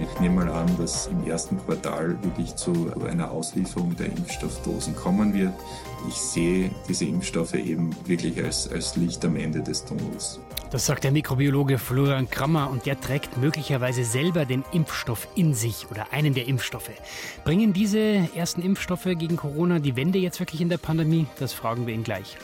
[0.00, 5.34] Ich nehme mal an, dass im ersten Quartal wirklich zu einer Auslieferung der Impfstoffdosen kommen
[5.34, 5.52] wird.
[6.08, 10.40] Ich sehe diese Impfstoffe eben wirklich als, als Licht am Ende des Tunnels.
[10.70, 15.90] Das sagt der Mikrobiologe Florian Krammer und der trägt möglicherweise selber den Impfstoff in sich
[15.90, 16.90] oder einen der Impfstoffe.
[17.44, 21.26] Bringen diese ersten Impfstoffe gegen Corona die Wende jetzt wirklich in der Pandemie?
[21.38, 22.38] Das fragen wir ihn gleich.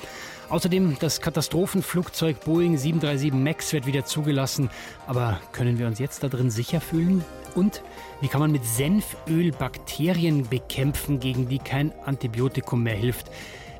[0.48, 4.70] Außerdem das Katastrophenflugzeug Boeing 737 MAX wird wieder zugelassen.
[5.06, 7.24] Aber können wir uns jetzt da drin sicher fühlen?
[7.56, 7.82] Und
[8.20, 13.30] wie kann man mit Senföl Bakterien bekämpfen, gegen die kein Antibiotikum mehr hilft?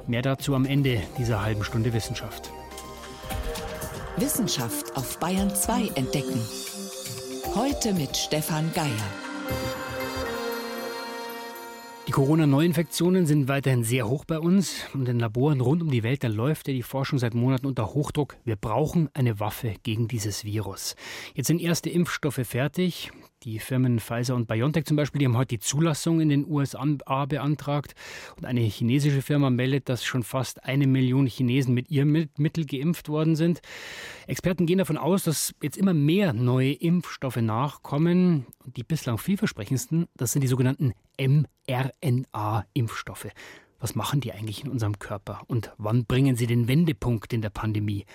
[0.09, 2.51] Mehr dazu am Ende dieser halben Stunde Wissenschaft.
[4.17, 6.41] Wissenschaft auf Bayern 2 entdecken.
[7.55, 9.86] Heute mit Stefan Geier.
[12.17, 16.29] Corona-Neuinfektionen sind weiterhin sehr hoch bei uns und in Laboren rund um die Welt, da
[16.29, 18.39] läuft ja die Forschung seit Monaten unter Hochdruck.
[18.43, 20.97] Wir brauchen eine Waffe gegen dieses Virus.
[21.35, 23.11] Jetzt sind erste Impfstoffe fertig.
[23.47, 27.27] Die Firmen Pfizer und BioNTech zum Beispiel, die haben heute die Zulassung in den USA
[27.27, 27.95] beantragt.
[28.37, 33.09] Und eine chinesische Firma meldet, dass schon fast eine Million Chinesen mit ihrem Mittel geimpft
[33.09, 33.61] worden sind.
[34.27, 38.47] Experten gehen davon aus, dass jetzt immer mehr neue Impfstoffe nachkommen.
[38.65, 43.29] Die bislang vielversprechendsten, das sind die sogenannten mRNA-Impfstoffe.
[43.79, 47.51] Was machen die eigentlich in unserem Körper und wann bringen sie den Wendepunkt in der
[47.51, 48.07] Pandemie?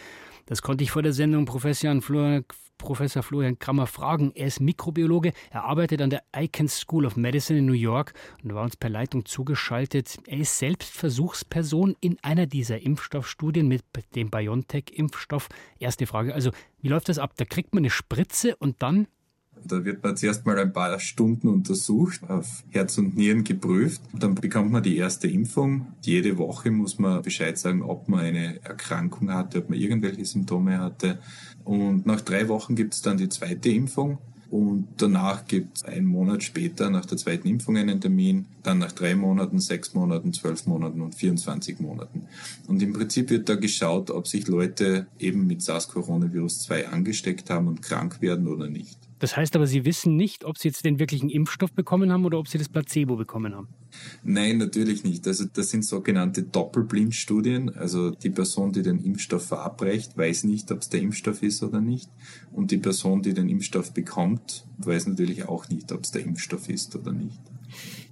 [0.45, 2.43] Das konnte ich vor der Sendung Professor Florian,
[2.81, 4.31] Professor Florian Krammer fragen.
[4.35, 8.53] Er ist Mikrobiologe, er arbeitet an der Icahn School of Medicine in New York und
[8.53, 10.17] war uns per Leitung zugeschaltet.
[10.27, 13.83] Er ist selbst Versuchsperson in einer dieser Impfstoffstudien mit
[14.15, 15.49] dem BioNTech-Impfstoff.
[15.79, 16.51] Erste Frage, also
[16.81, 17.33] wie läuft das ab?
[17.37, 19.07] Da kriegt man eine Spritze und dann
[19.65, 24.01] da wird man zuerst mal ein paar Stunden untersucht, auf Herz und Nieren geprüft.
[24.13, 25.87] Dann bekommt man die erste Impfung.
[26.01, 30.79] Jede Woche muss man Bescheid sagen, ob man eine Erkrankung hatte, ob man irgendwelche Symptome
[30.79, 31.19] hatte.
[31.63, 34.17] Und nach drei Wochen gibt es dann die zweite Impfung.
[34.51, 38.91] Und danach gibt es einen Monat später nach der zweiten Impfung einen Termin, dann nach
[38.91, 42.23] drei Monaten, sechs Monaten, zwölf Monaten und 24 Monaten.
[42.67, 47.81] Und im Prinzip wird da geschaut, ob sich Leute eben mit SARS-Coronavirus-2 angesteckt haben und
[47.81, 48.99] krank werden oder nicht.
[49.19, 52.37] Das heißt aber, Sie wissen nicht, ob Sie jetzt den wirklichen Impfstoff bekommen haben oder
[52.37, 53.69] ob Sie das Placebo bekommen haben.
[54.23, 55.27] Nein, natürlich nicht.
[55.27, 57.75] Also das sind sogenannte Doppelblindstudien.
[57.75, 61.81] Also die Person, die den Impfstoff verabreicht, weiß nicht, ob es der Impfstoff ist oder
[61.81, 62.09] nicht.
[62.51, 66.69] Und die Person, die den Impfstoff bekommt, weiß natürlich auch nicht, ob es der Impfstoff
[66.69, 67.39] ist oder nicht.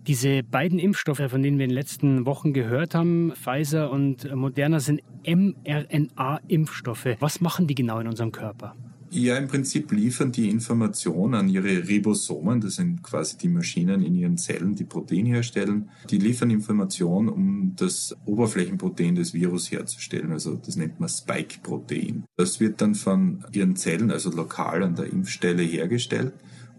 [0.07, 4.79] Diese beiden Impfstoffe, von denen wir in den letzten Wochen gehört haben, Pfizer und Moderna,
[4.79, 7.18] sind mRNA-Impfstoffe.
[7.19, 8.75] Was machen die genau in unserem Körper?
[9.11, 14.13] Ja, im Prinzip liefern die Information an ihre Ribosomen, das sind quasi die Maschinen in
[14.13, 15.89] ihren Zellen, die Protein herstellen.
[16.09, 20.31] Die liefern Information, um das Oberflächenprotein des Virus herzustellen.
[20.31, 22.25] Also das nennt man Spike-Protein.
[22.37, 26.33] Das wird dann von ihren Zellen, also lokal an der Impfstelle hergestellt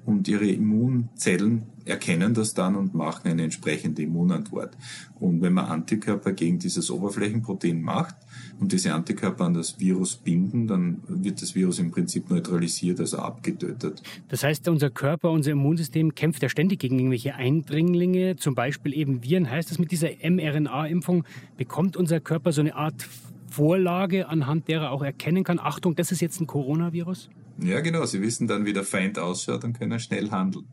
[0.05, 4.77] und ihre Immunzellen erkennen das dann und machen eine entsprechende Immunantwort.
[5.19, 8.15] Und wenn man Antikörper gegen dieses Oberflächenprotein macht
[8.59, 13.19] und diese Antikörper an das Virus binden, dann wird das Virus im Prinzip neutralisiert, also
[13.19, 14.03] abgetötet.
[14.29, 19.23] Das heißt, unser Körper, unser Immunsystem kämpft ja ständig gegen irgendwelche Eindringlinge, zum Beispiel eben
[19.23, 19.51] Viren.
[19.51, 21.25] Heißt das, mit dieser mRNA-Impfung
[21.57, 23.07] bekommt unser Körper so eine Art
[23.51, 27.29] Vorlage, anhand derer er auch erkennen kann, Achtung, das ist jetzt ein Coronavirus?
[27.63, 28.07] Ja, genau.
[28.07, 30.67] Sie wissen dann, wie der Feind ausschaut und können schnell handeln.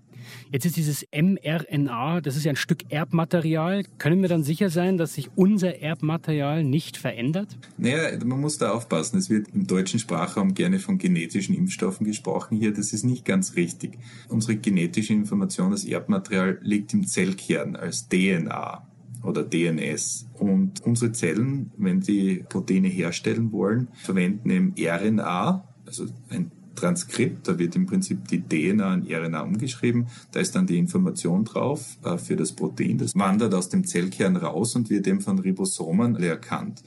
[0.51, 3.83] Jetzt ist dieses mRNA, das ist ja ein Stück Erbmaterial.
[3.97, 7.57] Können wir dann sicher sein, dass sich unser Erbmaterial nicht verändert?
[7.77, 9.17] Naja, man muss da aufpassen.
[9.17, 12.73] Es wird im deutschen Sprachraum gerne von genetischen Impfstoffen gesprochen hier.
[12.73, 13.97] Das ist nicht ganz richtig.
[14.27, 18.85] Unsere genetische Information, das Erbmaterial, liegt im Zellkern als DNA
[19.27, 20.27] oder DNS.
[20.33, 27.57] Und unsere Zellen, wenn die Proteine herstellen wollen, verwenden eben RNA, also ein Transkript, da
[27.57, 32.17] wird im Prinzip die DNA in RNA umgeschrieben, da ist dann die Information drauf äh,
[32.17, 36.83] für das Protein, das wandert aus dem Zellkern raus und wird eben von Ribosomen erkannt.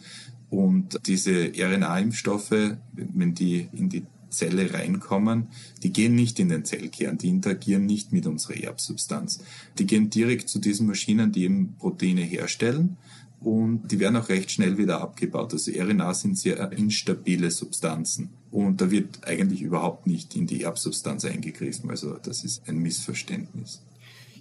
[0.48, 5.48] Und diese RNA-Impfstoffe, wenn die in die Zelle reinkommen,
[5.82, 9.40] die gehen nicht in den Zellkern, die interagieren nicht mit unserer Erbsubstanz.
[9.78, 12.96] Die gehen direkt zu diesen Maschinen, die eben Proteine herstellen
[13.40, 15.52] und die werden auch recht schnell wieder abgebaut.
[15.52, 21.24] Also RNA sind sehr instabile Substanzen und da wird eigentlich überhaupt nicht in die Erbsubstanz
[21.24, 21.90] eingegriffen.
[21.90, 23.80] Also das ist ein Missverständnis.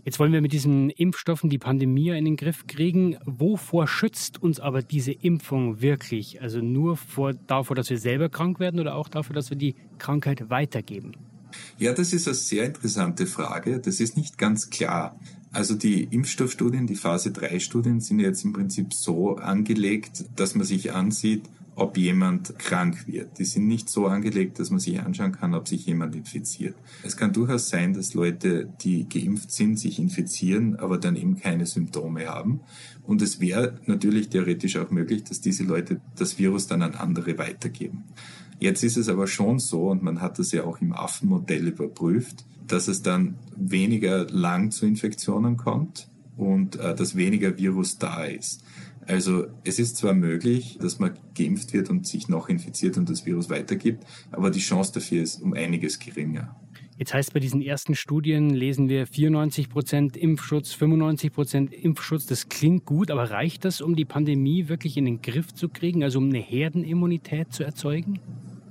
[0.05, 3.17] Jetzt wollen wir mit diesen Impfstoffen die Pandemie in den Griff kriegen.
[3.25, 6.41] Wovor schützt uns aber diese Impfung wirklich?
[6.41, 9.75] Also nur vor, davor, dass wir selber krank werden oder auch dafür, dass wir die
[9.97, 11.13] Krankheit weitergeben?
[11.77, 13.79] Ja, das ist eine sehr interessante Frage.
[13.79, 15.19] Das ist nicht ganz klar.
[15.51, 20.65] Also die Impfstoffstudien, die Phase 3 Studien sind jetzt im Prinzip so angelegt, dass man
[20.65, 21.43] sich ansieht,
[21.79, 23.39] ob jemand krank wird.
[23.39, 26.75] Die sind nicht so angelegt, dass man sich anschauen kann, ob sich jemand infiziert.
[27.03, 31.65] Es kann durchaus sein, dass Leute, die geimpft sind, sich infizieren, aber dann eben keine
[31.65, 32.59] Symptome haben.
[33.03, 37.37] Und es wäre natürlich theoretisch auch möglich, dass diese Leute das Virus dann an andere
[37.37, 38.03] weitergeben.
[38.59, 42.45] Jetzt ist es aber schon so, und man hat das ja auch im Affenmodell überprüft,
[42.67, 48.63] dass es dann weniger lang zu Infektionen kommt und äh, dass weniger Virus da ist.
[49.09, 53.25] Also es ist zwar möglich, dass man geimpft wird und sich noch infiziert und das
[53.25, 56.55] Virus weitergibt, aber die Chance dafür ist um einiges geringer.
[56.95, 62.27] Jetzt heißt bei diesen ersten Studien lesen wir 94 Prozent Impfschutz, 95 Prozent Impfschutz.
[62.27, 66.03] Das klingt gut, aber reicht das, um die Pandemie wirklich in den Griff zu kriegen,
[66.03, 68.19] also um eine Herdenimmunität zu erzeugen?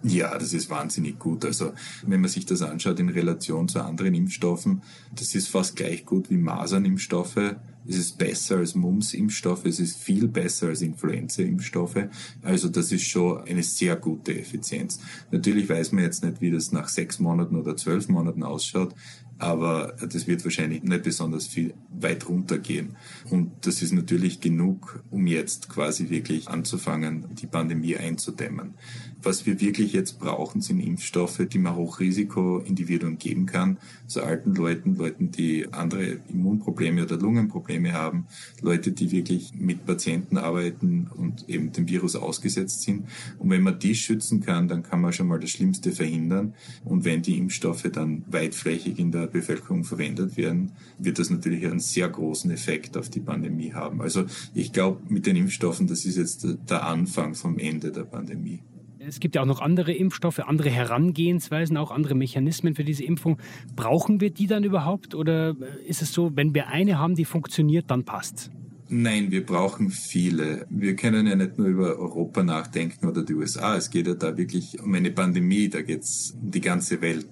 [0.05, 1.45] Ja, das ist wahnsinnig gut.
[1.45, 1.73] Also
[2.07, 4.83] wenn man sich das anschaut in Relation zu anderen Impfstoffen,
[5.17, 7.57] das ist fast gleich gut wie Masernimpfstoffe.
[7.89, 12.09] Es ist besser als Mumps-Impfstoffe, es ist viel besser als Influenza-Impfstoffe.
[12.43, 15.01] Also das ist schon eine sehr gute Effizienz.
[15.31, 18.95] Natürlich weiß man jetzt nicht, wie das nach sechs Monaten oder zwölf Monaten ausschaut,
[19.39, 22.97] aber das wird wahrscheinlich nicht besonders viel weit runtergehen.
[23.31, 28.75] Und das ist natürlich genug, um jetzt quasi wirklich anzufangen, die Pandemie einzudämmen.
[29.23, 34.95] Was wir wirklich jetzt brauchen, sind Impfstoffe, die man Hochrisikoindividuen geben kann, so alten Leuten,
[34.95, 38.27] Leuten, die andere Immunprobleme oder Lungenprobleme haben,
[38.61, 43.07] Leute, die wirklich mit Patienten arbeiten und eben dem Virus ausgesetzt sind.
[43.39, 46.55] Und wenn man die schützen kann, dann kann man schon mal das Schlimmste verhindern.
[46.85, 51.81] Und wenn die Impfstoffe dann weitflächig in der Bevölkerung verwendet werden, wird das natürlich einen
[51.81, 54.01] sehr großen Effekt auf die Pandemie haben.
[54.01, 58.61] Also ich glaube, mit den Impfstoffen, das ist jetzt der Anfang vom Ende der Pandemie.
[59.01, 63.39] Es gibt ja auch noch andere Impfstoffe, andere Herangehensweisen, auch andere Mechanismen für diese Impfung.
[63.75, 67.91] Brauchen wir die dann überhaupt oder ist es so, wenn wir eine haben, die funktioniert,
[67.91, 68.51] dann passt?
[68.91, 70.67] Nein, wir brauchen viele.
[70.71, 73.77] Wir können ja nicht nur über Europa nachdenken oder die USA.
[73.77, 77.29] Es geht ja da wirklich um eine Pandemie, da geht es um die ganze Welt.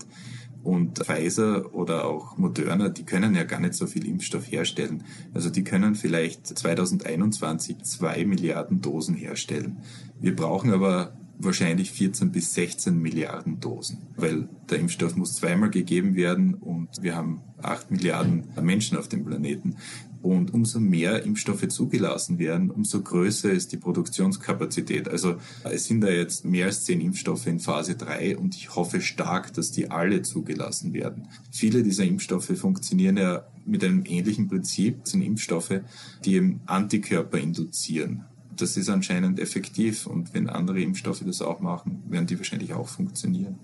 [0.67, 5.05] Und Pfizer oder auch Moderna, die können ja gar nicht so viel Impfstoff herstellen.
[5.33, 9.77] Also die können vielleicht 2021 zwei Milliarden Dosen herstellen.
[10.19, 16.17] Wir brauchen aber wahrscheinlich 14 bis 16 Milliarden Dosen, weil der Impfstoff muss zweimal gegeben
[16.17, 19.77] werden und wir haben 8 Milliarden Menschen auf dem Planeten.
[20.23, 25.09] Und umso mehr Impfstoffe zugelassen werden, umso größer ist die Produktionskapazität.
[25.09, 29.01] Also es sind da jetzt mehr als zehn Impfstoffe in Phase 3 und ich hoffe
[29.01, 31.29] stark, dass die alle zugelassen werden.
[31.51, 35.81] Viele dieser Impfstoffe funktionieren ja mit einem ähnlichen Prinzip, das sind Impfstoffe,
[36.25, 38.25] die eben Antikörper induzieren
[38.61, 42.89] das ist anscheinend effektiv und wenn andere Impfstoffe das auch machen, werden die wahrscheinlich auch
[42.89, 43.59] funktionieren.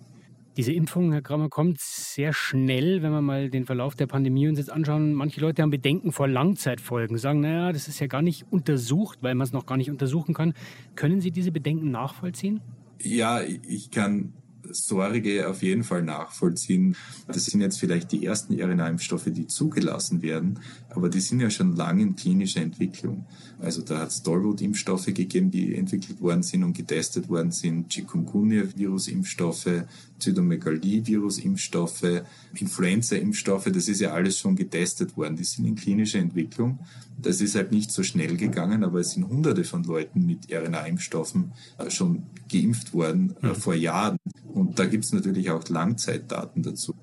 [0.59, 4.59] Diese Impfung, Herr Kramer, kommt sehr schnell, wenn wir mal den Verlauf der Pandemie uns
[4.59, 5.15] jetzt anschauen.
[5.15, 9.35] Manche Leute haben Bedenken vor Langzeitfolgen, sagen, naja, das ist ja gar nicht untersucht, weil
[9.35, 10.53] man es noch gar nicht untersuchen kann.
[10.95, 12.61] Können Sie diese Bedenken nachvollziehen?
[13.01, 14.35] Ja, ich kann
[14.75, 16.97] Sorge auf jeden Fall nachvollziehen.
[17.27, 20.61] Das sind jetzt vielleicht die ersten RNA-Impfstoffe, die zugelassen werden,
[20.91, 23.27] aber die sind ja schon lange in klinischer Entwicklung.
[23.61, 29.85] Also da hat es Tollwut-Impfstoffe gegeben, die entwickelt worden sind und getestet worden sind, Chikungunya-Virus-Impfstoffe,
[30.19, 32.23] Zytomegalie-Virus-Impfstoffe,
[32.55, 35.37] Influenza-Impfstoffe, das ist ja alles schon getestet worden.
[35.37, 36.81] Die sind in klinischer Entwicklung.
[37.21, 41.53] Das ist halt nicht so schnell gegangen, aber es sind hunderte von Leuten mit RNA-Impfstoffen
[41.89, 43.55] schon geimpft worden äh, mhm.
[43.55, 44.17] vor Jahren.
[44.53, 46.95] Und da gibt es natürlich auch Langzeitdaten dazu.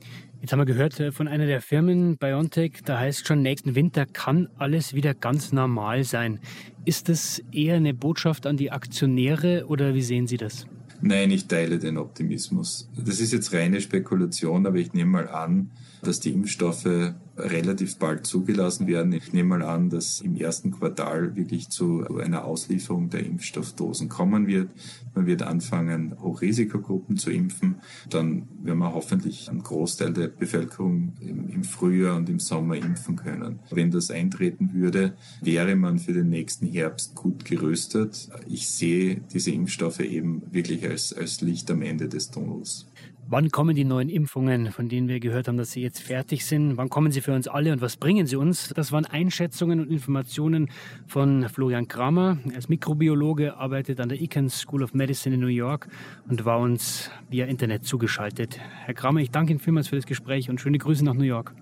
[0.41, 4.05] Jetzt haben wir gehört äh, von einer der Firmen, BioNTech, da heißt schon, nächsten Winter
[4.05, 6.39] kann alles wieder ganz normal sein.
[6.85, 10.65] Ist das eher eine Botschaft an die Aktionäre oder wie sehen Sie das?
[11.01, 12.89] Nein, ich teile den Optimismus.
[12.97, 18.25] Das ist jetzt reine Spekulation, aber ich nehme mal an, dass die Impfstoffe relativ bald
[18.25, 19.13] zugelassen werden.
[19.13, 24.47] Ich nehme mal an, dass im ersten Quartal wirklich zu einer Auslieferung der Impfstoffdosen kommen
[24.47, 24.69] wird.
[25.15, 27.75] Man wird anfangen, Hochrisikogruppen zu impfen.
[28.09, 33.59] Dann werden wir hoffentlich einen Großteil der Bevölkerung im Frühjahr und im Sommer impfen können.
[33.71, 38.29] Wenn das eintreten würde, wäre man für den nächsten Herbst gut gerüstet.
[38.47, 42.88] Ich sehe diese Impfstoffe eben wirklich als, als Licht am Ende des Tunnels.
[43.31, 46.77] Wann kommen die neuen Impfungen, von denen wir gehört haben, dass sie jetzt fertig sind?
[46.77, 48.69] Wann kommen sie für uns alle und was bringen sie uns?
[48.75, 50.71] Das waren Einschätzungen und Informationen
[51.05, 52.39] von Florian Kramer.
[52.51, 55.89] Er ist Mikrobiologe, arbeitet an der Icahn School of Medicine in New York
[56.27, 58.59] und war uns via Internet zugeschaltet.
[58.85, 61.53] Herr Kramer, ich danke Ihnen vielmals für das Gespräch und schöne Grüße nach New York.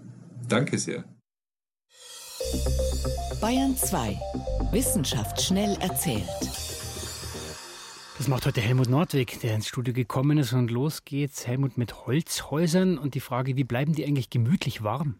[0.47, 1.03] Danke sehr.
[3.41, 4.17] Bayern 2.
[4.71, 6.23] Wissenschaft schnell erzählt.
[8.17, 11.45] Das macht heute Helmut Nordwig, der ins Studio gekommen ist und los geht's.
[11.45, 15.19] Helmut mit Holzhäusern und die Frage, wie bleiben die eigentlich gemütlich warm?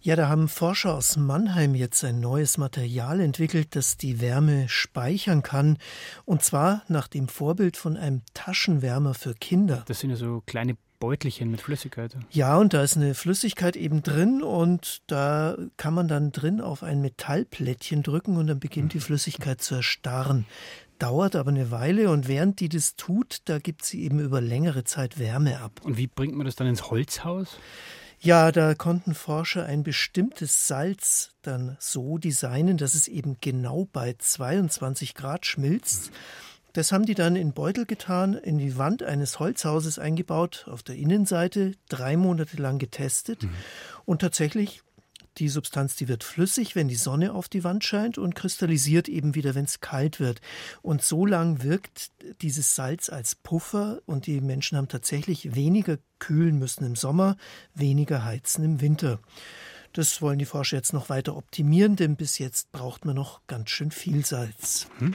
[0.00, 5.42] Ja, da haben Forscher aus Mannheim jetzt ein neues Material entwickelt, das die Wärme speichern
[5.42, 5.76] kann.
[6.24, 9.84] Und zwar nach dem Vorbild von einem Taschenwärmer für Kinder.
[9.86, 12.16] Das sind ja so kleine Beutelchen mit Flüssigkeit.
[12.30, 16.82] Ja, und da ist eine Flüssigkeit eben drin und da kann man dann drin auf
[16.82, 20.46] ein Metallplättchen drücken und dann beginnt die Flüssigkeit zu erstarren
[20.98, 24.84] dauert aber eine Weile und während die das tut, da gibt sie eben über längere
[24.84, 25.80] Zeit Wärme ab.
[25.82, 27.58] Und wie bringt man das dann ins Holzhaus?
[28.20, 34.14] Ja, da konnten Forscher ein bestimmtes Salz dann so designen, dass es eben genau bei
[34.18, 36.10] 22 Grad schmilzt.
[36.72, 40.96] Das haben die dann in Beutel getan, in die Wand eines Holzhauses eingebaut, auf der
[40.96, 43.44] Innenseite, drei Monate lang getestet.
[43.44, 43.50] Mhm.
[44.04, 44.82] Und tatsächlich
[45.38, 49.34] die Substanz, die wird flüssig, wenn die Sonne auf die Wand scheint und kristallisiert eben
[49.34, 50.40] wieder, wenn es kalt wird.
[50.82, 52.10] Und so lang wirkt
[52.42, 57.36] dieses Salz als Puffer und die Menschen haben tatsächlich weniger kühlen müssen im Sommer,
[57.74, 59.20] weniger heizen im Winter.
[59.92, 63.70] Das wollen die Forscher jetzt noch weiter optimieren, denn bis jetzt braucht man noch ganz
[63.70, 64.86] schön viel Salz.
[64.98, 65.14] Hm?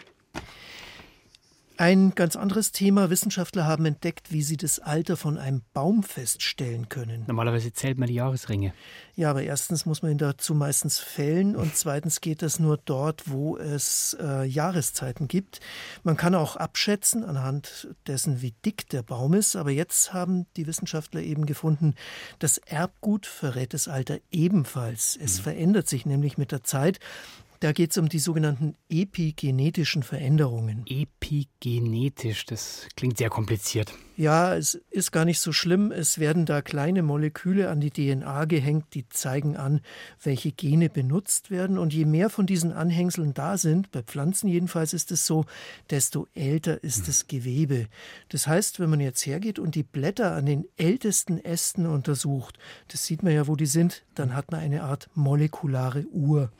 [1.78, 3.10] Ein ganz anderes Thema.
[3.10, 7.24] Wissenschaftler haben entdeckt, wie sie das Alter von einem Baum feststellen können.
[7.28, 8.74] Normalerweise zählt man die Jahresringe.
[9.16, 13.24] Ja, aber erstens muss man ihn dazu meistens fällen und zweitens geht das nur dort,
[13.26, 15.62] wo es äh, Jahreszeiten gibt.
[16.04, 19.56] Man kann auch abschätzen anhand dessen, wie dick der Baum ist.
[19.56, 21.96] Aber jetzt haben die Wissenschaftler eben gefunden,
[22.38, 25.18] das Erbgut verrät das Alter ebenfalls.
[25.20, 25.44] Es mhm.
[25.44, 27.00] verändert sich nämlich mit der Zeit.
[27.64, 30.84] Da geht es um die sogenannten epigenetischen Veränderungen.
[30.86, 33.94] Epigenetisch, das klingt sehr kompliziert.
[34.18, 35.90] Ja, es ist gar nicht so schlimm.
[35.94, 39.80] Es werden da kleine Moleküle an die DNA gehängt, die zeigen an,
[40.22, 41.78] welche Gene benutzt werden.
[41.78, 45.46] Und je mehr von diesen Anhängseln da sind, bei Pflanzen jedenfalls ist es so,
[45.90, 47.88] desto älter ist das Gewebe.
[48.28, 53.06] Das heißt, wenn man jetzt hergeht und die Blätter an den ältesten Ästen untersucht, das
[53.06, 56.52] sieht man ja, wo die sind, dann hat man eine Art molekulare Uhr.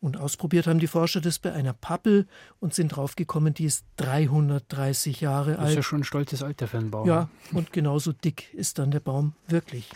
[0.00, 2.26] Und ausprobiert haben die Forscher das bei einer Pappel
[2.60, 5.60] und sind draufgekommen, die ist 330 Jahre alt.
[5.60, 7.06] Das ist ja schon ein stolzes Alter für einen Baum.
[7.08, 9.90] Ja, und genauso dick ist dann der Baum wirklich.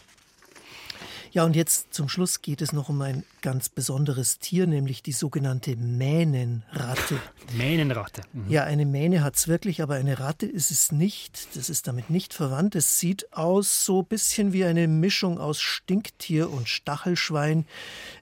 [1.33, 5.13] Ja, und jetzt zum Schluss geht es noch um ein ganz besonderes Tier, nämlich die
[5.13, 7.19] sogenannte Mähnenratte.
[7.57, 8.21] Mähnenratte.
[8.35, 8.51] Mhm.
[8.51, 11.57] Ja, eine Mähne hat es wirklich, aber eine Ratte ist es nicht.
[11.57, 12.75] Das ist damit nicht verwandt.
[12.75, 17.65] Es sieht aus so ein bisschen wie eine Mischung aus Stinktier und Stachelschwein.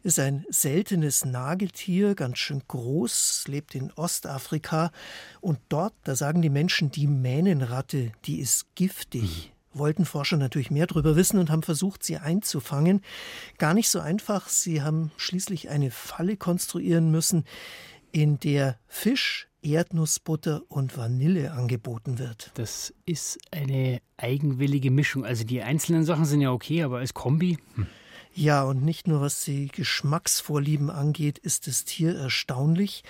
[0.04, 4.92] Ist ein seltenes Nagetier, ganz schön groß, lebt in Ostafrika.
[5.40, 9.50] Und dort, da sagen die Menschen, die Mähnenratte, die ist giftig.
[9.52, 13.02] Mhm wollten Forscher natürlich mehr darüber wissen und haben versucht, sie einzufangen.
[13.58, 14.48] Gar nicht so einfach.
[14.48, 17.44] Sie haben schließlich eine Falle konstruieren müssen,
[18.12, 22.50] in der Fisch, Erdnussbutter und Vanille angeboten wird.
[22.54, 25.24] Das ist eine eigenwillige Mischung.
[25.24, 27.58] Also die einzelnen Sachen sind ja okay, aber als Kombi.
[27.74, 27.86] Hm.
[28.32, 33.02] Ja, und nicht nur was die Geschmacksvorlieben angeht, ist das Tier erstaunlich.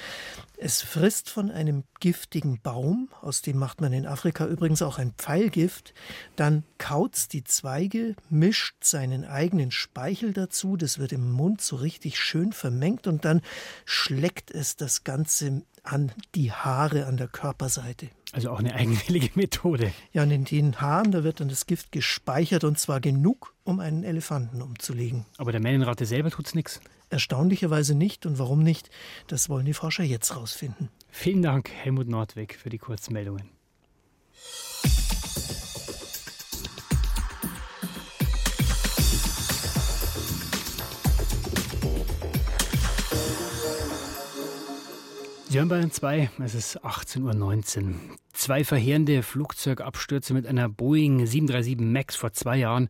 [0.56, 5.12] Es frisst von einem giftigen Baum, aus dem macht man in Afrika übrigens auch ein
[5.16, 5.94] Pfeilgift,
[6.36, 12.18] dann kaut's die Zweige, mischt seinen eigenen Speichel dazu, das wird im Mund so richtig
[12.18, 13.42] schön vermengt und dann
[13.84, 18.08] schleckt es das Ganze an die Haare an der Körperseite.
[18.32, 19.92] Also auch eine eigenwillige Methode.
[20.12, 23.80] Ja, und in den Haaren, da wird dann das Gift gespeichert und zwar genug, um
[23.80, 25.26] einen Elefanten umzulegen.
[25.38, 26.80] Aber der Mähnenratte selber tut's nichts.
[27.08, 28.24] Erstaunlicherweise nicht.
[28.24, 28.88] Und warum nicht?
[29.26, 30.90] Das wollen die Forscher jetzt rausfinden.
[31.08, 33.50] Vielen Dank, Helmut Nordweg, für die Kurzmeldungen.
[45.50, 47.94] Sie hören Bayern 2, es ist 18.19 Uhr.
[48.32, 52.88] Zwei verheerende Flugzeugabstürze mit einer Boeing 737 MAX vor zwei Jahren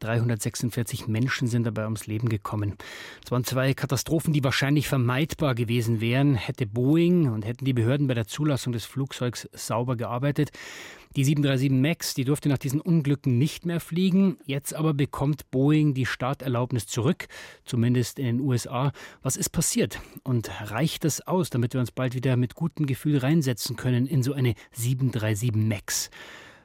[0.00, 2.74] 346 Menschen sind dabei ums Leben gekommen.
[3.24, 8.08] Es waren zwei Katastrophen, die wahrscheinlich vermeidbar gewesen wären, hätte Boeing und hätten die Behörden
[8.08, 10.50] bei der Zulassung des Flugzeugs sauber gearbeitet.
[11.16, 14.38] Die 737 MAX, die durfte nach diesen Unglücken nicht mehr fliegen.
[14.44, 17.26] Jetzt aber bekommt Boeing die Starterlaubnis zurück,
[17.64, 18.92] zumindest in den USA.
[19.20, 20.00] Was ist passiert?
[20.22, 24.22] Und reicht das aus, damit wir uns bald wieder mit gutem Gefühl reinsetzen können in
[24.22, 26.10] so eine 737 MAX?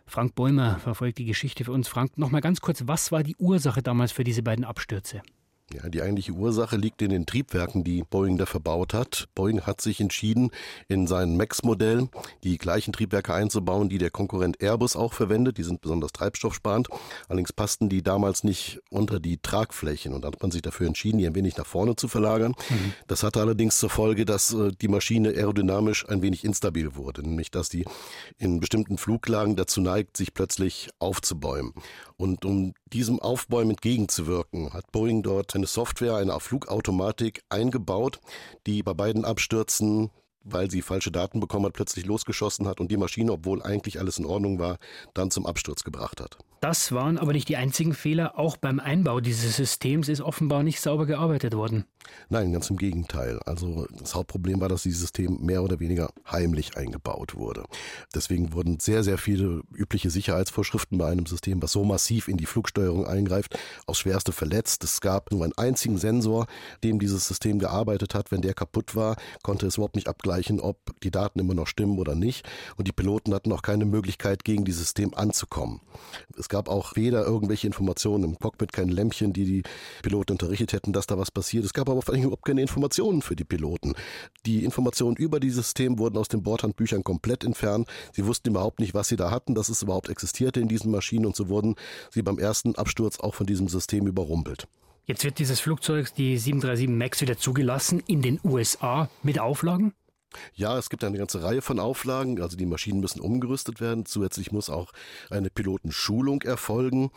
[0.06, 1.88] Frank Bäumer verfolgt die Geschichte für uns.
[1.88, 5.24] Frank, noch mal ganz kurz, was war die Ursache damals für diese beiden Abstürze?
[5.74, 9.28] Ja, die eigentliche Ursache liegt in den Triebwerken, die Boeing da verbaut hat.
[9.34, 10.52] Boeing hat sich entschieden,
[10.88, 12.08] in sein MAX-Modell
[12.44, 15.58] die gleichen Triebwerke einzubauen, die der Konkurrent Airbus auch verwendet.
[15.58, 16.90] Die sind besonders treibstoffsparend.
[17.30, 21.26] Allerdings passten die damals nicht unter die Tragflächen und hat man sich dafür entschieden, die
[21.26, 22.54] ein wenig nach vorne zu verlagern.
[22.70, 22.94] Mhm.
[23.08, 27.50] Das hatte allerdings zur Folge, dass äh, die Maschine aerodynamisch ein wenig instabil wurde, nämlich
[27.50, 27.86] dass die
[28.38, 31.74] in bestimmten Fluglagen dazu neigt, sich plötzlich aufzubäumen.
[32.18, 38.20] Und um diesem Aufbäumen entgegenzuwirken, hat Boeing dort eine Software, eine Flugautomatik eingebaut,
[38.66, 40.12] die bei beiden Abstürzen
[40.46, 44.20] weil sie falsche Daten bekommen hat, plötzlich losgeschossen hat und die Maschine, obwohl eigentlich alles
[44.20, 44.78] in Ordnung war,
[45.14, 46.38] dann zum Absturz gebracht hat.
[46.68, 48.40] Das waren aber nicht die einzigen Fehler.
[48.40, 51.86] Auch beim Einbau dieses Systems ist offenbar nicht sauber gearbeitet worden.
[52.30, 53.40] Nein, ganz im Gegenteil.
[53.46, 57.66] Also das Hauptproblem war, dass dieses System mehr oder weniger heimlich eingebaut wurde.
[58.14, 62.46] Deswegen wurden sehr, sehr viele übliche Sicherheitsvorschriften bei einem System, was so massiv in die
[62.48, 64.84] Flugsteuerung eingreift, aufs Schwerste verletzt.
[64.84, 66.48] Es gab nur einen einzigen Sensor,
[66.84, 68.32] dem dieses System gearbeitet hat.
[68.32, 72.00] Wenn der kaputt war, konnte es überhaupt nicht abgleichen, ob die Daten immer noch stimmen
[72.00, 72.48] oder nicht.
[72.76, 75.82] Und die Piloten hatten auch keine Möglichkeit, gegen dieses System anzukommen.
[76.38, 79.64] Es gab auch weder irgendwelche Informationen im Cockpit, kein Lämpchen, die die
[80.02, 81.66] Piloten unterrichtet hätten, dass da was passiert.
[81.66, 83.94] Es gab aber vor allem überhaupt keine Informationen für die Piloten.
[84.46, 87.90] Die Informationen über dieses System wurden aus den Bordhandbüchern komplett entfernt.
[88.14, 91.26] Sie wussten überhaupt nicht, was sie da hatten, dass es überhaupt existierte in diesen Maschinen
[91.26, 91.76] und so wurden
[92.10, 94.66] sie beim ersten Absturz auch von diesem System überrumpelt.
[95.08, 99.94] Jetzt wird dieses Flugzeug, die 737 MAX, wieder zugelassen in den USA mit Auflagen?
[100.54, 102.42] Ja, es gibt eine ganze Reihe von Auflagen.
[102.42, 104.06] Also die Maschinen müssen umgerüstet werden.
[104.06, 104.92] Zusätzlich muss auch
[105.30, 107.12] eine Pilotenschulung erfolgen.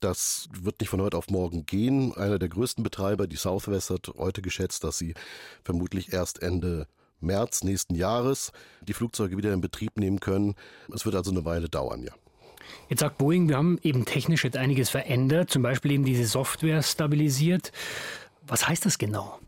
[0.00, 2.14] Das wird nicht von heute auf morgen gehen.
[2.14, 5.14] Einer der größten Betreiber, die Southwest, hat heute geschätzt, dass sie
[5.62, 6.86] vermutlich erst Ende
[7.20, 8.52] März nächsten Jahres
[8.82, 10.54] die Flugzeuge wieder in Betrieb nehmen können.
[10.92, 12.12] Es wird also eine Weile dauern, ja.
[12.88, 16.82] Jetzt sagt Boeing, wir haben eben technisch jetzt einiges verändert, zum Beispiel eben diese Software
[16.82, 17.72] stabilisiert.
[18.46, 19.38] Was heißt das genau?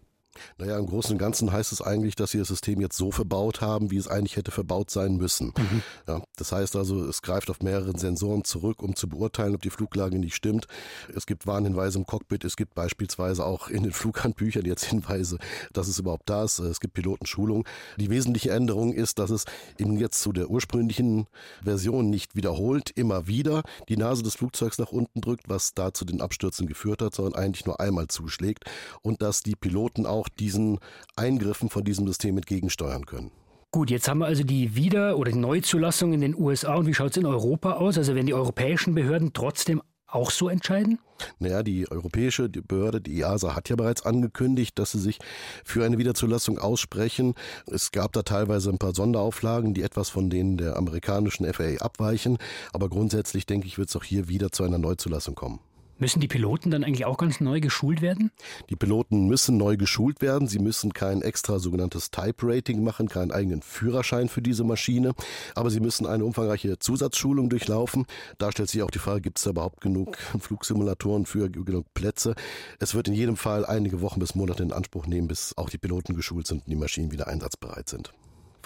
[0.58, 3.60] Naja, im Großen und Ganzen heißt es eigentlich, dass sie das System jetzt so verbaut
[3.60, 5.52] haben, wie es eigentlich hätte verbaut sein müssen.
[5.56, 5.82] Mhm.
[6.06, 9.70] Ja, das heißt also, es greift auf mehrere Sensoren zurück, um zu beurteilen, ob die
[9.70, 10.66] Fluglage nicht stimmt.
[11.14, 15.38] Es gibt Warnhinweise im Cockpit, es gibt beispielsweise auch in den Flughandbüchern jetzt Hinweise,
[15.72, 16.58] dass es überhaupt da ist.
[16.58, 17.66] Es gibt Pilotenschulung.
[17.96, 19.44] Die wesentliche Änderung ist, dass es
[19.78, 21.26] eben jetzt zu der ursprünglichen
[21.62, 26.04] Version nicht wiederholt, immer wieder die Nase des Flugzeugs nach unten drückt, was da zu
[26.04, 28.64] den Abstürzen geführt hat, sondern eigentlich nur einmal zuschlägt
[29.02, 30.78] und dass die Piloten auch diesen
[31.16, 33.30] Eingriffen von diesem System entgegensteuern können.
[33.72, 36.76] Gut, jetzt haben wir also die Wieder- oder die Neuzulassung in den USA.
[36.76, 37.98] Und wie schaut es in Europa aus?
[37.98, 40.98] Also werden die europäischen Behörden trotzdem auch so entscheiden?
[41.38, 45.18] Naja, die europäische Behörde, die EASA, hat ja bereits angekündigt, dass sie sich
[45.64, 47.34] für eine Wiederzulassung aussprechen.
[47.66, 52.38] Es gab da teilweise ein paar Sonderauflagen, die etwas von denen der amerikanischen FAA abweichen.
[52.72, 55.60] Aber grundsätzlich denke ich, wird es auch hier wieder zu einer Neuzulassung kommen.
[55.98, 58.30] Müssen die Piloten dann eigentlich auch ganz neu geschult werden?
[58.68, 60.46] Die Piloten müssen neu geschult werden.
[60.46, 65.14] Sie müssen kein extra sogenanntes Type-Rating machen, keinen eigenen Führerschein für diese Maschine.
[65.54, 68.04] Aber sie müssen eine umfangreiche Zusatzschulung durchlaufen.
[68.36, 72.34] Da stellt sich auch die Frage, gibt es da überhaupt genug Flugsimulatoren für genug Plätze?
[72.78, 75.78] Es wird in jedem Fall einige Wochen bis Monate in Anspruch nehmen, bis auch die
[75.78, 78.12] Piloten geschult sind und die Maschinen wieder einsatzbereit sind.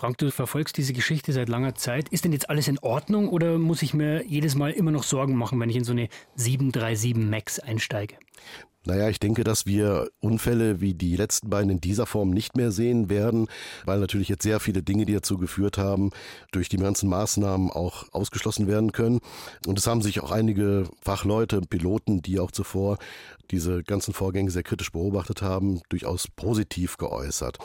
[0.00, 2.08] Frank, du verfolgst diese Geschichte seit langer Zeit.
[2.08, 5.36] Ist denn jetzt alles in Ordnung oder muss ich mir jedes Mal immer noch Sorgen
[5.36, 8.14] machen, wenn ich in so eine 737 MAX einsteige?
[8.86, 12.72] Naja, ich denke, dass wir Unfälle wie die letzten beiden in dieser Form nicht mehr
[12.72, 13.48] sehen werden,
[13.84, 16.12] weil natürlich jetzt sehr viele Dinge, die dazu geführt haben,
[16.50, 19.20] durch die ganzen Maßnahmen auch ausgeschlossen werden können.
[19.66, 22.96] Und es haben sich auch einige Fachleute, Piloten, die auch zuvor
[23.50, 27.58] diese ganzen Vorgänge sehr kritisch beobachtet haben, durchaus positiv geäußert.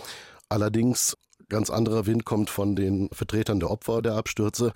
[0.50, 1.18] Allerdings
[1.50, 4.74] Ganz anderer Wind kommt von den Vertretern der Opfer der Abstürze.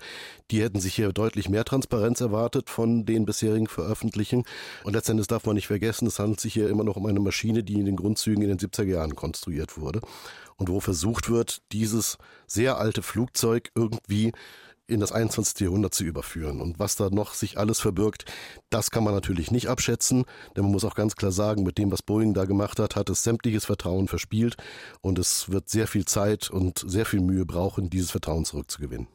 [0.50, 4.44] Die hätten sich hier deutlich mehr Transparenz erwartet von den bisherigen Veröffentlichen.
[4.84, 7.64] Und letztendlich darf man nicht vergessen, es handelt sich hier immer noch um eine Maschine,
[7.64, 10.00] die in den Grundzügen in den 70er Jahren konstruiert wurde.
[10.56, 14.32] Und wo versucht wird, dieses sehr alte Flugzeug irgendwie
[14.90, 15.60] in das 21.
[15.60, 16.60] Jahrhundert zu überführen.
[16.60, 18.24] Und was da noch sich alles verbirgt,
[18.68, 20.24] das kann man natürlich nicht abschätzen,
[20.56, 23.08] denn man muss auch ganz klar sagen, mit dem, was Boeing da gemacht hat, hat
[23.10, 24.56] es sämtliches Vertrauen verspielt
[25.00, 29.06] und es wird sehr viel Zeit und sehr viel Mühe brauchen, dieses Vertrauen zurückzugewinnen.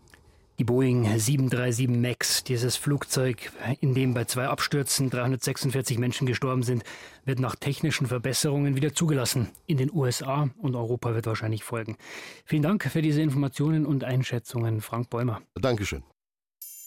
[0.57, 6.83] Die Boeing 737 MAX, dieses Flugzeug, in dem bei zwei Abstürzen 346 Menschen gestorben sind,
[7.25, 9.49] wird nach technischen Verbesserungen wieder zugelassen.
[9.67, 11.97] In den USA und Europa wird wahrscheinlich folgen.
[12.45, 15.41] Vielen Dank für diese Informationen und Einschätzungen, Frank Bäumer.
[15.55, 16.03] Dankeschön.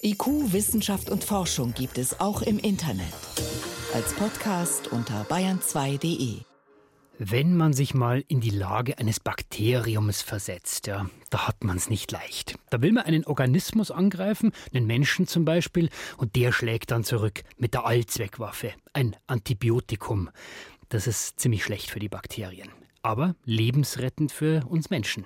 [0.03, 3.13] IQ, Wissenschaft und Forschung gibt es auch im Internet.
[3.93, 6.48] Als Podcast unter bayern2.de.
[7.21, 11.91] Wenn man sich mal in die Lage eines Bakteriums versetzt, ja, da hat man es
[11.91, 12.55] nicht leicht.
[12.71, 17.43] Da will man einen Organismus angreifen, einen Menschen zum Beispiel, und der schlägt dann zurück
[17.57, 20.31] mit der Allzweckwaffe, ein Antibiotikum.
[20.91, 22.69] Das ist ziemlich schlecht für die Bakterien
[23.09, 25.25] aber lebensrettend für uns Menschen.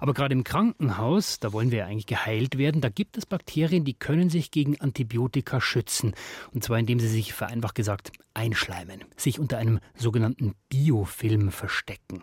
[0.00, 3.86] Aber gerade im Krankenhaus, da wollen wir ja eigentlich geheilt werden, da gibt es Bakterien,
[3.86, 6.12] die können sich gegen Antibiotika schützen.
[6.52, 12.22] Und zwar indem sie sich vereinfacht gesagt einschleimen, sich unter einem sogenannten Biofilm verstecken.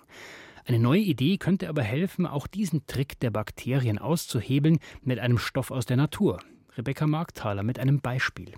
[0.65, 5.71] Eine neue Idee könnte aber helfen, auch diesen Trick der Bakterien auszuhebeln mit einem Stoff
[5.71, 6.39] aus der Natur.
[6.77, 8.53] Rebecca Markthaler mit einem Beispiel.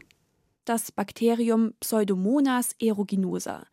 [0.65, 3.67] Das Bakterium Pseudomonas aeruginosa.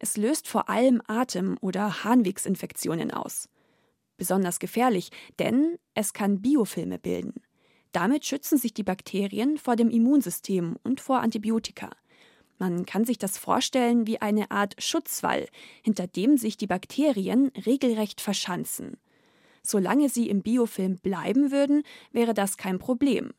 [0.00, 3.48] Es löst vor allem Atem- oder Harnwegsinfektionen aus.
[4.16, 7.42] Besonders gefährlich, denn es kann Biofilme bilden.
[7.92, 11.90] Damit schützen sich die Bakterien vor dem Immunsystem und vor Antibiotika.
[12.58, 15.46] Man kann sich das vorstellen wie eine Art Schutzwall,
[15.82, 18.96] hinter dem sich die Bakterien regelrecht verschanzen.
[19.62, 23.32] Solange sie im Biofilm bleiben würden, wäre das kein Problem.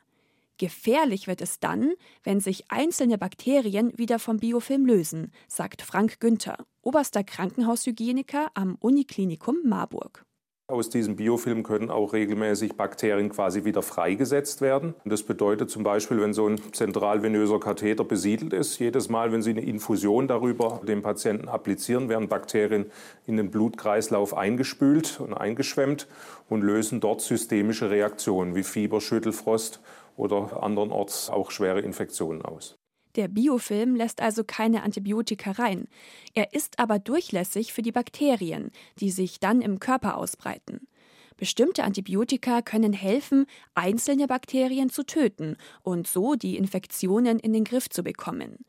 [0.61, 6.67] Gefährlich wird es dann, wenn sich einzelne Bakterien wieder vom Biofilm lösen, sagt Frank Günther,
[6.83, 10.23] oberster Krankenhaushygieniker am Uniklinikum Marburg.
[10.67, 14.93] Aus diesem Biofilm können auch regelmäßig Bakterien quasi wieder freigesetzt werden.
[15.03, 19.49] Das bedeutet zum Beispiel, wenn so ein zentralvenöser Katheter besiedelt ist, jedes Mal, wenn Sie
[19.49, 22.85] eine Infusion darüber dem Patienten applizieren, werden Bakterien
[23.25, 26.07] in den Blutkreislauf eingespült und eingeschwemmt
[26.47, 29.81] und lösen dort systemische Reaktionen wie Fieber, Schüttelfrost
[30.15, 32.75] oder andernorts auch schwere Infektionen aus.
[33.15, 35.87] Der Biofilm lässt also keine Antibiotika rein.
[36.33, 40.87] Er ist aber durchlässig für die Bakterien, die sich dann im Körper ausbreiten.
[41.35, 47.89] Bestimmte Antibiotika können helfen, einzelne Bakterien zu töten und so die Infektionen in den Griff
[47.89, 48.59] zu bekommen.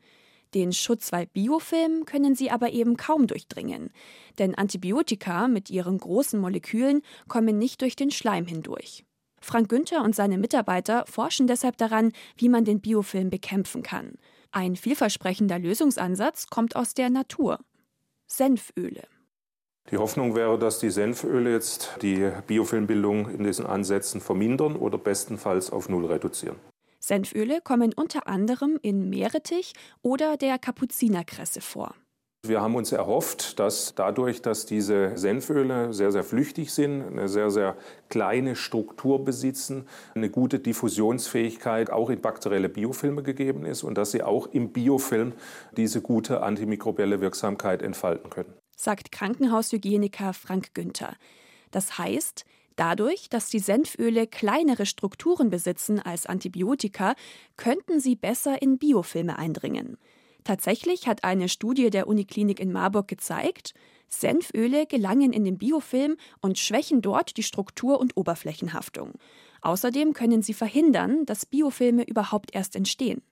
[0.53, 3.91] Den Schutzwall Biofilm können sie aber eben kaum durchdringen,
[4.39, 9.05] denn Antibiotika mit ihren großen Molekülen kommen nicht durch den Schleim hindurch.
[9.43, 14.13] Frank Günther und seine Mitarbeiter forschen deshalb daran, wie man den Biofilm bekämpfen kann.
[14.51, 17.59] Ein vielversprechender Lösungsansatz kommt aus der Natur.
[18.25, 19.03] Senföle.
[19.91, 25.71] Die Hoffnung wäre, dass die Senföle jetzt die Biofilmbildung in diesen Ansätzen vermindern oder bestenfalls
[25.71, 26.55] auf Null reduzieren.
[26.99, 31.95] Senföle kommen unter anderem in Meerrettich oder der Kapuzinerkresse vor.
[32.45, 37.49] Wir haben uns erhofft, dass dadurch, dass diese Senföle sehr, sehr flüchtig sind, eine sehr,
[37.49, 37.77] sehr
[38.09, 44.23] kleine Struktur besitzen, eine gute Diffusionsfähigkeit auch in bakterielle Biofilme gegeben ist und dass sie
[44.23, 45.31] auch im Biofilm
[45.77, 48.53] diese gute antimikrobielle Wirksamkeit entfalten können.
[48.75, 51.15] Sagt Krankenhaushygieniker Frank Günther.
[51.71, 52.43] Das heißt,
[52.75, 57.13] Dadurch, dass die Senföle kleinere Strukturen besitzen als Antibiotika,
[57.55, 59.97] könnten sie besser in Biofilme eindringen.
[60.43, 63.73] Tatsächlich hat eine Studie der Uniklinik in Marburg gezeigt,
[64.07, 69.13] Senföle gelangen in den Biofilm und schwächen dort die Struktur und Oberflächenhaftung.
[69.61, 73.23] Außerdem können sie verhindern, dass Biofilme überhaupt erst entstehen.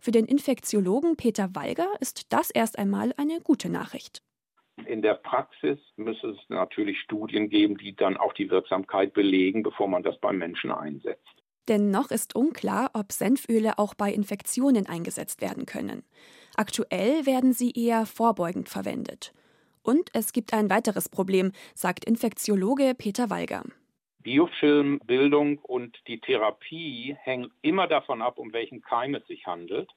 [0.00, 4.22] Für den Infektiologen Peter Walger ist das erst einmal eine gute Nachricht.
[4.86, 9.88] In der Praxis müsste es natürlich Studien geben, die dann auch die Wirksamkeit belegen, bevor
[9.88, 11.26] man das beim Menschen einsetzt.
[11.68, 16.04] Denn noch ist unklar, ob Senföle auch bei Infektionen eingesetzt werden können.
[16.58, 19.32] Aktuell werden sie eher vorbeugend verwendet.
[19.84, 23.62] Und es gibt ein weiteres Problem, sagt Infektiologe Peter Walger.
[24.24, 29.88] Biofilmbildung und die Therapie hängen immer davon ab, um welchen Keim es sich handelt.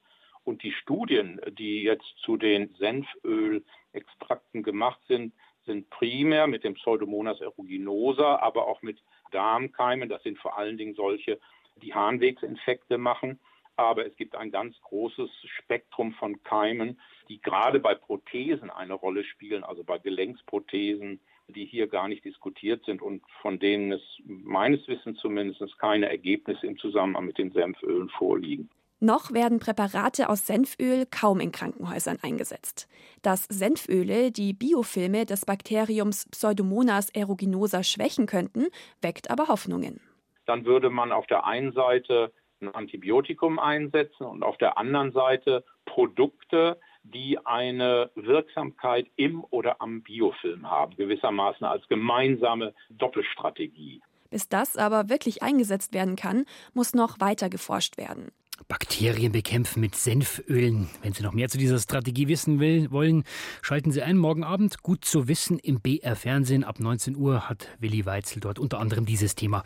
[0.44, 5.34] Und die Studien, die jetzt zu den Senfölextrakten gemacht sind,
[5.66, 9.00] sind primär mit dem Pseudomonas aeruginosa, aber auch mit
[9.32, 10.10] Darmkeimen.
[10.10, 11.40] Das sind vor allen Dingen solche,
[11.82, 13.40] die Harnwegsinfekte machen
[13.76, 19.24] aber es gibt ein ganz großes Spektrum von Keimen, die gerade bei Prothesen eine Rolle
[19.24, 24.88] spielen, also bei Gelenksprothesen, die hier gar nicht diskutiert sind und von denen es meines
[24.88, 28.70] Wissens zumindest keine Ergebnisse im Zusammenhang mit den Senfölen vorliegen.
[29.04, 32.88] Noch werden Präparate aus Senföl kaum in Krankenhäusern eingesetzt.
[33.24, 38.68] Dass Senföle die Biofilme des Bakteriums Pseudomonas aeruginosa schwächen könnten,
[39.02, 40.02] weckt aber Hoffnungen.
[40.46, 45.64] Dann würde man auf der einen Seite ein Antibiotikum einsetzen und auf der anderen Seite
[45.86, 54.02] Produkte, die eine Wirksamkeit im oder am Biofilm haben, gewissermaßen als gemeinsame Doppelstrategie.
[54.30, 58.32] Bis das aber wirklich eingesetzt werden kann, muss noch weiter geforscht werden.
[58.68, 60.88] Bakterien bekämpfen mit Senfölen.
[61.02, 63.24] Wenn Sie noch mehr zu dieser Strategie wissen will, wollen,
[63.62, 64.84] schalten Sie ein morgen Abend.
[64.84, 66.64] Gut zu wissen im BR Fernsehen.
[66.64, 69.64] Ab 19 Uhr hat Willi Weitzel dort unter anderem dieses Thema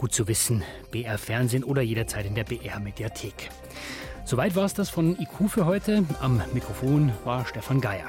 [0.00, 3.50] Gut zu wissen, BR Fernsehen oder jederzeit in der BR Mediathek.
[4.24, 6.06] Soweit war es das von IQ für heute.
[6.22, 8.06] Am Mikrofon war Stefan Geier.